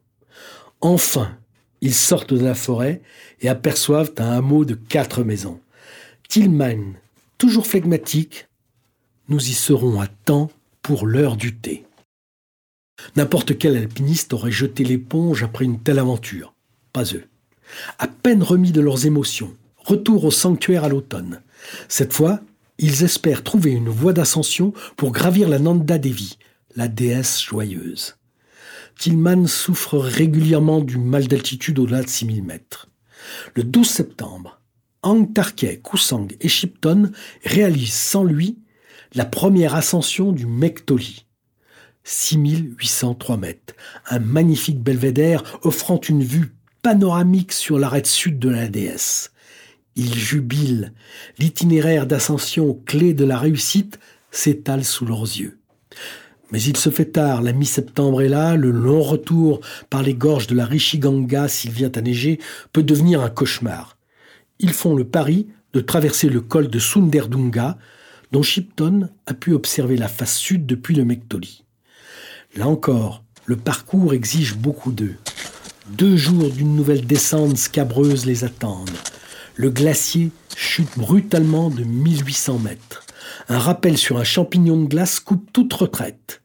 Enfin, 0.80 1.38
ils 1.82 1.96
sortent 1.96 2.34
de 2.34 2.44
la 2.44 2.56
forêt 2.56 3.02
et 3.42 3.50
aperçoivent 3.50 4.14
un 4.18 4.32
hameau 4.32 4.66
de 4.66 4.76
quatre 4.76 5.24
maisons. 5.24 5.60
Tillman, 6.30 6.94
toujours 7.38 7.68
flegmatique, 7.68 8.48
nous 9.28 9.50
y 9.50 9.54
serons 9.54 10.00
à 10.00 10.08
temps 10.08 10.52
pour 10.82 11.06
l'heure 11.06 11.36
du 11.36 11.56
thé. 11.56 11.86
N'importe 13.16 13.58
quel 13.58 13.76
alpiniste 13.76 14.34
aurait 14.34 14.52
jeté 14.52 14.84
l'éponge 14.84 15.44
après 15.44 15.66
une 15.66 15.80
telle 15.80 16.00
aventure. 16.00 16.54
Pas 16.94 17.04
eux. 17.16 17.24
À 17.98 18.08
peine 18.08 18.44
remis 18.44 18.72
de 18.72 18.82
leurs 18.82 19.06
émotions, 19.06 19.56
retour 19.78 20.26
au 20.26 20.32
sanctuaire 20.32 20.84
à 20.84 20.90
l'automne. 20.90 21.42
Cette 21.88 22.14
fois, 22.14 22.42
ils 22.78 23.04
espèrent 23.04 23.44
trouver 23.44 23.72
une 23.72 23.90
voie 23.90 24.14
d'ascension 24.14 24.74
pour 24.98 25.12
gravir 25.12 25.50
la 25.50 25.60
Nanda 25.60 25.98
Devi, 25.98 26.38
la 26.76 26.88
déesse 26.88 27.42
joyeuse. 27.42 28.16
Tillman 28.98 29.48
souffre 29.48 29.98
régulièrement 29.98 30.82
du 30.82 30.98
mal 30.98 31.28
d'altitude 31.28 31.80
au-delà 31.80 32.04
de 32.04 32.10
6000 32.10 32.44
mètres. 32.44 32.88
Le 33.56 33.64
12 33.64 33.88
septembre, 33.88 34.62
Ang 35.04 35.34
Tarkay, 35.34 35.82
Kusang 35.82 36.28
et 36.40 36.48
Shipton 36.48 37.12
réalisent 37.44 37.94
sans 37.94 38.24
lui 38.24 38.60
la 39.14 39.26
première 39.26 39.76
ascension 39.76 40.32
du 40.32 40.46
Mektoli. 40.46 41.26
6803 42.04 43.38
mètres, 43.38 43.74
un 44.10 44.20
magnifique 44.20 44.82
belvédère 44.82 45.60
offrant 45.64 46.00
une 46.00 46.24
vue 46.24 46.56
panoramique 46.82 47.54
sur 47.54 47.78
l'arête 47.78 48.08
sud 48.08 48.40
de 48.40 48.50
la 48.50 48.68
déesse. 48.68 49.32
Ils 49.96 50.14
jubilent, 50.14 50.94
l'itinéraire 51.38 52.08
d'ascension 52.08 52.82
clé 52.86 53.14
de 53.14 53.26
la 53.26 53.38
réussite 53.38 54.00
s'étale 54.32 54.86
sous 54.86 55.06
leurs 55.06 55.24
yeux. 55.24 55.60
Mais 56.52 56.62
il 56.62 56.76
se 56.78 56.90
fait 56.90 57.06
tard, 57.06 57.42
la 57.42 57.54
mi-septembre 57.54 58.22
est 58.22 58.30
là, 58.30 58.56
le 58.56 58.72
long 58.72 59.02
retour 59.02 59.62
par 59.90 60.04
les 60.04 60.14
gorges 60.14 60.48
de 60.48 60.56
la 60.56 60.66
Rishiganga 60.66 61.48
s'il 61.48 61.72
vient 61.72 61.92
à 61.96 62.02
neiger 62.02 62.40
peut 62.74 62.84
devenir 62.84 63.22
un 63.22 63.30
cauchemar. 63.30 63.98
Ils 64.60 64.74
font 64.74 64.96
le 64.96 65.06
pari 65.06 65.48
de 65.74 65.80
traverser 65.80 66.30
le 66.30 66.42
col 66.42 66.68
de 66.68 66.80
Sunderdunga, 66.80 67.78
dont 68.32 68.44
Shipton 68.44 69.10
a 69.26 69.34
pu 69.34 69.54
observer 69.54 69.98
la 69.98 70.08
face 70.08 70.36
sud 70.36 70.66
depuis 70.66 70.96
le 70.96 71.06
Mektoli. 71.06 71.64
Là 72.56 72.68
encore, 72.68 73.24
le 73.46 73.56
parcours 73.56 74.14
exige 74.14 74.56
beaucoup 74.56 74.92
d'eux. 74.92 75.16
Deux 75.90 76.16
jours 76.16 76.50
d'une 76.50 76.76
nouvelle 76.76 77.06
descente 77.06 77.58
scabreuse 77.58 78.26
les 78.26 78.44
attendent. 78.44 78.90
Le 79.56 79.70
glacier 79.70 80.32
chute 80.56 80.98
brutalement 80.98 81.70
de 81.70 81.84
1800 81.84 82.60
mètres. 82.60 83.06
Un 83.50 83.60
rappel 83.60 83.98
sur 83.98 84.18
un 84.18 84.24
champignon 84.24 84.82
de 84.82 84.88
glace 84.88 85.20
coupe 85.20 85.52
toute 85.52 85.74
retraite. 85.74 86.41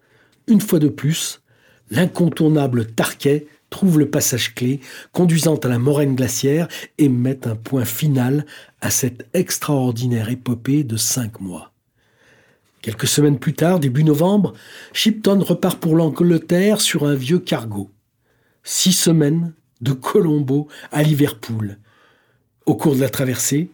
Une 0.48 0.60
fois 0.60 0.78
de 0.78 0.88
plus, 0.88 1.42
l'incontournable 1.90 2.86
Tarquet 2.86 3.46
trouve 3.70 3.98
le 3.98 4.08
passage 4.08 4.54
clé 4.54 4.80
conduisant 5.12 5.56
à 5.56 5.68
la 5.68 5.78
moraine 5.78 6.14
glaciaire 6.14 6.68
et 6.98 7.08
met 7.08 7.46
un 7.46 7.56
point 7.56 7.84
final 7.84 8.46
à 8.80 8.90
cette 8.90 9.26
extraordinaire 9.34 10.28
épopée 10.28 10.84
de 10.84 10.96
cinq 10.96 11.40
mois. 11.40 11.72
Quelques 12.80 13.08
semaines 13.08 13.40
plus 13.40 13.54
tard, 13.54 13.80
début 13.80 14.04
novembre, 14.04 14.52
Shipton 14.92 15.40
repart 15.40 15.80
pour 15.80 15.96
l'Angleterre 15.96 16.80
sur 16.80 17.04
un 17.04 17.16
vieux 17.16 17.40
cargo. 17.40 17.90
Six 18.62 18.92
semaines 18.92 19.52
de 19.80 19.92
Colombo 19.92 20.68
à 20.92 21.02
Liverpool. 21.02 21.78
Au 22.64 22.76
cours 22.76 22.94
de 22.94 23.00
la 23.00 23.08
traversée, 23.08 23.70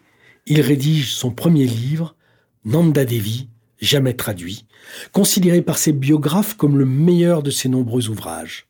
il 0.47 0.63
rédige 0.63 1.13
son 1.13 1.31
premier 1.31 1.67
livre, 1.67 2.17
Nanda 2.65 3.05
Devi, 3.05 3.49
jamais 3.83 4.15
traduit, 4.15 4.65
considéré 5.13 5.61
par 5.61 5.77
ses 5.77 5.93
biographes 5.93 6.57
comme 6.57 6.79
le 6.79 6.87
meilleur 6.87 7.43
de 7.43 7.51
ses 7.51 7.69
nombreux 7.69 8.09
ouvrages. 8.09 8.67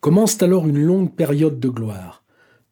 Commence 0.00 0.42
alors 0.42 0.66
une 0.66 0.82
longue 0.82 1.14
période 1.14 1.60
de 1.60 1.68
gloire. 1.68 2.24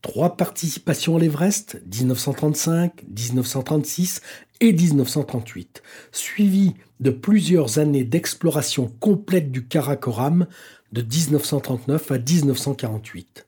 Trois 0.02 0.37
participations 0.37 1.17
à 1.17 1.21
l'Everest, 1.21 1.81
1935, 1.93 3.05
1936 3.07 4.23
et 4.61 4.73
1938, 4.73 5.83
suivies 6.11 6.75
de 7.00 7.11
plusieurs 7.11 7.79
années 7.79 8.05
d'exploration 8.05 8.90
complète 8.99 9.52
du 9.52 9.67
Karakoram 9.67 10.47
de 10.93 11.02
1939 11.02 12.11
à 12.11 12.19
1948. 12.19 13.47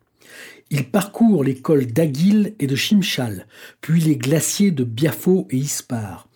Il 0.71 0.91
parcourt 0.91 1.43
les 1.43 1.57
cols 1.57 1.87
d'Aguil 1.87 2.55
et 2.59 2.67
de 2.67 2.77
Chimchal, 2.77 3.47
puis 3.81 4.01
les 4.01 4.17
glaciers 4.17 4.71
de 4.71 4.85
Biafo 4.85 5.47
et 5.51 5.57
Ispar. 5.57 6.29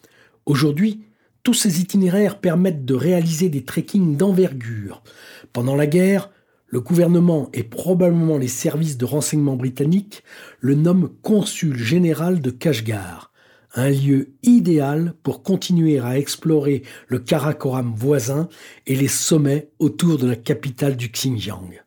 Aujourd'hui, 0.47 1.06
tous 1.47 1.55
ces 1.55 1.81
itinéraires 1.81 2.41
permettent 2.41 2.85
de 2.85 2.95
réaliser 2.95 3.49
des 3.49 3.63
trekkings 3.65 4.17
d'envergure. 4.17 5.05
Pendant 5.53 5.77
la 5.77 5.87
guerre, 5.87 6.33
le 6.67 6.81
gouvernement 6.81 7.51
et 7.55 7.63
probablement 7.63 8.37
les 8.37 8.49
services 8.49 8.99
de 8.99 9.05
renseignement 9.05 9.55
britanniques 9.55 10.25
le 10.59 10.75
nomment 10.75 11.09
consul 11.23 11.79
général 11.79 12.41
de 12.41 12.51
Kashgar, 12.51 13.31
un 13.77 13.91
lieu 13.91 14.33
idéal 14.43 15.15
pour 15.23 15.45
continuer 15.45 16.01
à 16.01 16.19
explorer 16.19 16.83
le 17.07 17.21
Karakoram 17.21 17.95
voisin 17.95 18.49
et 18.89 18.97
les 18.97 19.07
sommets 19.07 19.71
autour 19.79 20.19
de 20.19 20.27
la 20.27 20.35
capitale 20.35 20.97
du 20.97 21.13
Xinjiang. 21.13 21.81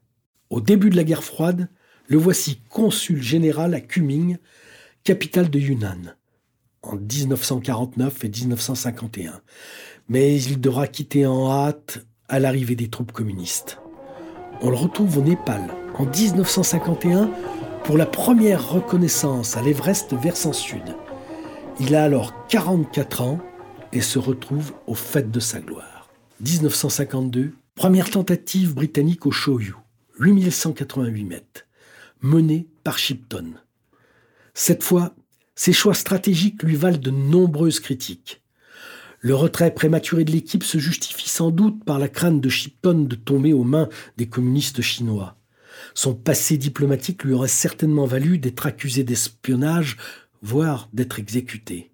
Au 0.50 0.62
début 0.62 0.90
de 0.90 0.96
la 0.96 1.04
guerre 1.04 1.26
froide, 1.26 1.68
le 2.08 2.18
voici 2.18 2.62
consul 2.70 3.22
général 3.22 3.74
à 3.74 3.82
Kunming, 3.82 4.38
capitale 5.04 5.50
de 5.50 5.60
Yunnan 5.60 6.16
en 6.82 6.96
1949 6.96 8.26
et 8.26 8.30
1951, 8.30 9.42
mais 10.08 10.42
il 10.42 10.60
devra 10.60 10.88
quitter 10.88 11.26
en 11.26 11.50
hâte 11.52 12.06
à 12.28 12.40
l'arrivée 12.40 12.76
des 12.76 12.90
troupes 12.90 13.12
communistes. 13.12 13.80
On 14.62 14.70
le 14.70 14.76
retrouve 14.76 15.18
au 15.18 15.22
Népal 15.22 15.62
en 15.98 16.06
1951 16.06 17.32
pour 17.84 17.98
la 17.98 18.06
première 18.06 18.70
reconnaissance 18.70 19.58
à 19.58 19.62
l'Everest 19.62 20.14
versant 20.14 20.54
sud. 20.54 20.96
Il 21.80 21.96
a 21.96 22.04
alors 22.04 22.34
44 22.48 23.22
ans 23.22 23.40
et 23.94 24.02
se 24.02 24.20
retrouve 24.20 24.74
au 24.86 24.94
fait 24.94 25.32
de 25.32 25.40
sa 25.40 25.60
gloire. 25.60 26.10
1952, 26.42 27.54
première 27.76 28.10
tentative 28.10 28.76
britannique 28.76 29.26
au 29.26 29.32
Shoyu, 29.32 29.76
8188 30.20 31.24
mètres, 31.24 31.66
menée 32.22 32.68
par 32.84 32.98
Shipton. 32.98 33.54
Cette 34.54 34.84
fois, 34.84 35.14
ses 35.60 35.74
choix 35.74 35.94
stratégiques 35.94 36.64
lui 36.64 36.78
valent 36.78 36.98
de 37.00 37.12
nombreuses 37.12 37.82
critiques. 37.82 38.42
Le 39.20 39.36
retrait 39.36 39.74
prématuré 39.74 40.24
de 40.24 40.32
l'équipe 40.32 40.64
se 40.64 40.78
justifie 40.78 41.28
sans 41.28 41.52
doute 41.52 41.84
par 41.84 42.00
la 42.00 42.08
crainte 42.08 42.40
de 42.40 42.48
Shipton 42.48 43.02
de 43.02 43.16
tomber 43.18 43.52
aux 43.52 43.66
mains 43.66 43.90
des 44.16 44.30
communistes 44.30 44.80
chinois. 44.80 45.36
Son 45.94 46.16
passé 46.16 46.56
diplomatique 46.56 47.26
lui 47.26 47.34
aurait 47.34 47.50
certainement 47.50 48.06
valu 48.06 48.38
d'être 48.38 48.68
accusé 48.68 49.04
d'espionnage, 49.04 49.98
voire 50.42 50.88
d'être 50.94 51.20
exécuté. 51.20 51.92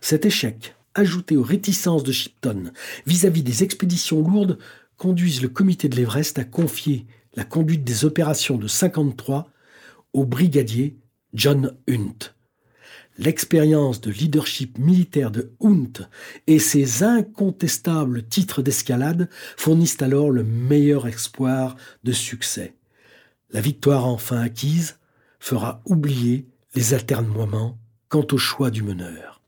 Cet 0.00 0.24
échec, 0.24 0.76
ajouté 0.94 1.36
aux 1.36 1.42
réticences 1.42 2.04
de 2.04 2.12
Shipton 2.12 2.70
vis-à-vis 3.06 3.42
des 3.42 3.64
expéditions 3.64 4.22
lourdes, 4.22 4.56
conduisent 4.98 5.42
le 5.42 5.48
comité 5.48 5.88
de 5.88 5.96
l'Everest 5.96 6.38
à 6.38 6.44
confier 6.44 7.06
la 7.34 7.42
conduite 7.42 7.82
des 7.82 8.04
opérations 8.04 8.56
de 8.56 8.68
53 8.68 9.50
au 10.12 10.24
brigadier 10.24 10.96
John 11.32 11.76
Hunt. 11.90 12.33
L'expérience 13.16 14.00
de 14.00 14.10
leadership 14.10 14.78
militaire 14.78 15.30
de 15.30 15.52
Hunt 15.60 16.08
et 16.48 16.58
ses 16.58 17.04
incontestables 17.04 18.24
titres 18.24 18.60
d'escalade 18.60 19.28
fournissent 19.56 20.02
alors 20.02 20.30
le 20.30 20.42
meilleur 20.42 21.06
espoir 21.06 21.76
de 22.02 22.10
succès. 22.10 22.74
La 23.52 23.60
victoire 23.60 24.06
enfin 24.06 24.40
acquise 24.40 24.98
fera 25.38 25.80
oublier 25.84 26.48
les 26.74 26.92
alternements 26.92 27.78
quant 28.08 28.26
au 28.32 28.38
choix 28.38 28.70
du 28.70 28.82
meneur. 28.82 29.42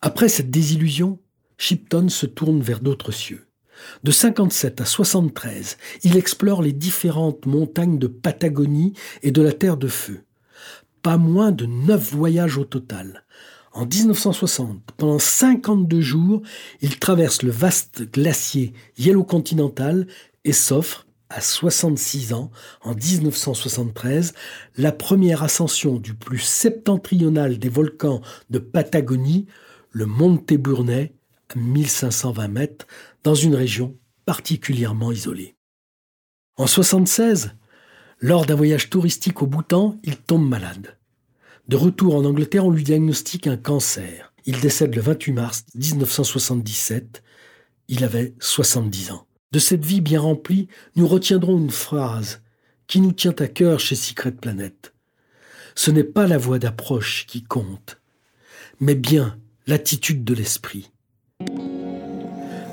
Après 0.00 0.28
cette 0.28 0.50
désillusion, 0.50 1.20
Shipton 1.58 2.08
se 2.08 2.26
tourne 2.26 2.60
vers 2.60 2.80
d'autres 2.80 3.12
cieux. 3.12 3.46
De 4.02 4.10
57 4.10 4.80
à 4.80 4.84
73, 4.84 5.76
il 6.02 6.16
explore 6.16 6.62
les 6.62 6.72
différentes 6.72 7.46
montagnes 7.46 7.98
de 7.98 8.06
Patagonie 8.08 8.94
et 9.22 9.30
de 9.30 9.42
la 9.42 9.52
Terre 9.52 9.76
de 9.76 9.88
Feu. 9.88 10.25
Pas 11.06 11.18
moins 11.18 11.52
de 11.52 11.66
neuf 11.66 12.12
voyages 12.12 12.58
au 12.58 12.64
total. 12.64 13.22
En 13.72 13.86
1960, 13.86 14.90
pendant 14.96 15.20
52 15.20 16.00
jours, 16.00 16.42
il 16.80 16.98
traverse 16.98 17.44
le 17.44 17.52
vaste 17.52 18.10
glacier 18.10 18.72
Yellow 18.98 19.22
Continental 19.22 20.08
et 20.44 20.52
s'offre 20.52 21.06
à 21.28 21.40
66 21.40 22.32
ans, 22.32 22.50
en 22.82 22.96
1973, 22.96 24.34
la 24.78 24.90
première 24.90 25.44
ascension 25.44 26.00
du 26.00 26.12
plus 26.12 26.40
septentrional 26.40 27.60
des 27.60 27.68
volcans 27.68 28.20
de 28.50 28.58
Patagonie, 28.58 29.46
le 29.92 30.06
Monte 30.06 30.54
Burney, 30.54 31.14
à 31.54 31.56
1520 31.56 32.48
mètres, 32.48 32.88
dans 33.22 33.36
une 33.36 33.54
région 33.54 33.96
particulièrement 34.24 35.12
isolée. 35.12 35.54
En 36.56 36.66
76, 36.66 37.52
lors 38.20 38.46
d'un 38.46 38.54
voyage 38.54 38.88
touristique 38.88 39.42
au 39.42 39.46
Bhoutan, 39.46 39.98
il 40.02 40.16
tombe 40.16 40.48
malade. 40.48 40.96
De 41.68 41.76
retour 41.76 42.14
en 42.16 42.24
Angleterre, 42.24 42.64
on 42.64 42.70
lui 42.70 42.84
diagnostique 42.84 43.46
un 43.46 43.56
cancer. 43.56 44.32
Il 44.46 44.60
décède 44.60 44.94
le 44.94 45.02
28 45.02 45.32
mars 45.32 45.64
1977. 45.74 47.22
Il 47.88 48.04
avait 48.04 48.34
70 48.40 49.10
ans. 49.10 49.26
De 49.52 49.58
cette 49.58 49.84
vie 49.84 50.00
bien 50.00 50.20
remplie, 50.20 50.68
nous 50.94 51.06
retiendrons 51.06 51.58
une 51.58 51.70
phrase 51.70 52.40
qui 52.86 53.00
nous 53.00 53.12
tient 53.12 53.34
à 53.38 53.48
cœur 53.48 53.80
chez 53.80 53.96
Secret 53.96 54.32
Planet. 54.32 54.94
Ce 55.74 55.90
n'est 55.90 56.04
pas 56.04 56.26
la 56.26 56.38
voie 56.38 56.58
d'approche 56.58 57.26
qui 57.26 57.42
compte, 57.42 58.00
mais 58.80 58.94
bien 58.94 59.38
l'attitude 59.66 60.24
de 60.24 60.34
l'esprit. 60.34 60.90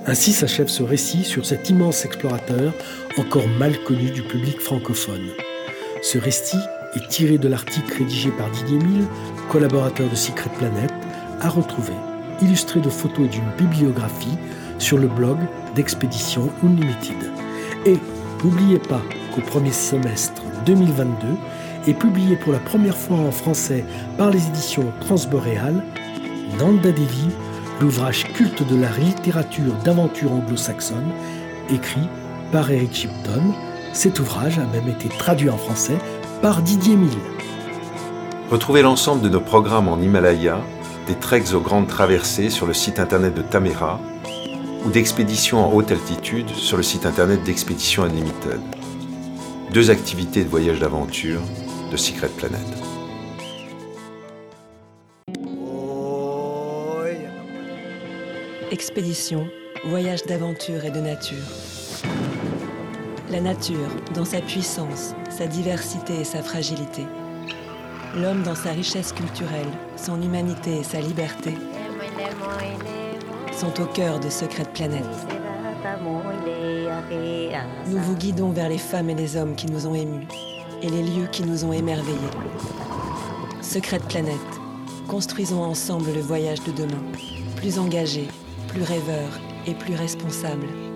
Ainsi 0.06 0.34
s'achève 0.34 0.68
ce 0.68 0.84
récit 0.84 1.24
sur 1.24 1.46
cet 1.46 1.70
immense 1.70 2.04
explorateur 2.04 2.74
encore 3.18 3.48
mal 3.48 3.78
connu 3.86 4.12
du 4.12 4.22
public 4.22 4.60
francophone. 4.60 5.30
Ce 6.02 6.18
récit 6.18 6.58
est 6.96 7.08
tiré 7.08 7.38
de 7.38 7.48
l'article 7.48 8.00
rédigé 8.00 8.30
par 8.32 8.50
Didier 8.52 8.80
Mille, 8.80 9.06
collaborateur 9.50 10.10
de 10.10 10.16
Secret 10.16 10.50
Planet, 10.58 10.92
à 11.40 11.48
retrouver, 11.48 11.94
illustré 12.42 12.82
de 12.82 12.90
photos 12.90 13.30
d'une 13.30 13.50
bibliographie 13.58 14.38
sur 14.78 14.98
le 14.98 15.08
blog 15.08 15.38
d'Expédition 15.74 16.50
Unlimited. 16.64 17.32
Et 17.86 17.98
n'oubliez 18.44 18.80
pas 18.80 19.02
qu'au 19.34 19.42
premier 19.42 19.72
semestre 19.72 20.42
2022 20.66 21.28
est 21.88 21.94
publié 21.94 22.36
pour 22.36 22.52
la 22.52 22.60
première 22.60 22.98
fois 22.98 23.18
en 23.18 23.32
français 23.32 23.86
par 24.18 24.32
les 24.32 24.46
éditions 24.48 24.92
Transboréal, 25.00 25.82
Nanda 26.60 26.92
Devi, 26.92 27.30
l'ouvrage 27.80 28.26
culte 28.34 28.68
de 28.68 28.80
la 28.80 28.90
littérature 28.98 29.74
d'aventure 29.84 30.32
anglo-saxonne, 30.32 31.12
écrit 31.70 32.08
par 32.52 32.70
Eric 32.72 32.94
Shipton. 32.94 33.54
Cet 33.94 34.20
ouvrage 34.20 34.60
a 34.60 34.66
même 34.66 34.90
été 34.90 35.10
traduit 35.10 35.50
en 35.50 35.58
français 35.58 35.98
par 36.42 36.62
Didier 36.62 36.96
Mille. 36.96 37.10
Retrouvez 38.52 38.82
l'ensemble 38.82 39.22
de 39.22 39.30
nos 39.30 39.40
programmes 39.40 39.88
en 39.88 40.00
Himalaya, 40.00 40.60
des 41.08 41.16
treks 41.16 41.54
aux 41.54 41.62
grandes 41.62 41.88
traversées 41.88 42.50
sur 42.50 42.66
le 42.66 42.74
site 42.74 43.00
internet 43.00 43.34
de 43.34 43.42
Tamera 43.42 44.00
ou 44.86 44.90
d'expéditions 44.90 45.66
en 45.66 45.74
haute 45.74 45.92
altitude 45.92 46.50
sur 46.50 46.78
le 46.78 46.84
site 46.84 47.06
internet 47.06 47.44
d'Expédition 47.44 48.04
Unlimited. 48.04 48.60
Deux 49.72 49.90
activités 49.90 50.44
de 50.44 50.50
voyage 50.50 50.80
d'aventure 50.80 51.42
de 51.92 51.98
Secret 51.98 52.30
Planet. 52.38 52.93
Expédition, 58.74 59.48
voyage 59.86 60.24
d'aventure 60.24 60.84
et 60.84 60.90
de 60.90 61.00
nature. 61.00 61.46
La 63.30 63.40
nature, 63.40 63.88
dans 64.16 64.26
sa 64.26 64.42
puissance, 64.42 65.14
sa 65.30 65.46
diversité 65.46 66.22
et 66.22 66.24
sa 66.24 66.42
fragilité. 66.42 67.04
L'homme 68.16 68.42
dans 68.42 68.56
sa 68.56 68.72
richesse 68.72 69.14
culturelle, 69.14 69.70
son 69.96 70.20
humanité 70.20 70.80
et 70.80 70.84
sa 70.84 71.00
liberté 71.02 71.54
sont 73.56 73.80
au 73.80 73.86
cœur 73.86 74.20
de 74.20 74.32
Secret 74.32 74.66
Planète. 74.74 75.04
Nous 77.86 78.00
vous 78.00 78.16
guidons 78.16 78.50
vers 78.50 78.70
les 78.70 78.80
femmes 78.80 79.12
et 79.12 79.16
les 79.16 79.38
hommes 79.38 79.54
qui 79.56 79.68
nous 79.68 79.86
ont 79.86 79.94
émus 79.94 80.26
et 80.82 80.90
les 80.90 81.04
lieux 81.04 81.28
qui 81.32 81.44
nous 81.44 81.64
ont 81.64 81.74
émerveillés. 81.74 82.18
Secret 83.62 84.00
Planète, 84.00 84.34
construisons 85.08 85.62
ensemble 85.62 86.12
le 86.12 86.22
voyage 86.22 86.64
de 86.64 86.72
demain, 86.72 87.04
plus 87.58 87.78
engagé, 87.78 88.28
plus 88.74 88.84
rêveur 88.84 89.40
et 89.68 89.76
plus 89.76 89.94
responsable. 89.94 90.93